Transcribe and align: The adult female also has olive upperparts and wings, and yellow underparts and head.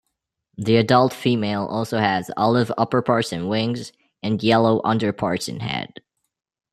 The 0.57 0.77
adult 0.77 1.13
female 1.13 1.67
also 1.67 1.99
has 1.99 2.31
olive 2.35 2.69
upperparts 2.75 3.31
and 3.31 3.47
wings, 3.47 3.91
and 4.23 4.41
yellow 4.41 4.81
underparts 4.83 5.47
and 5.47 5.61
head. 5.61 6.01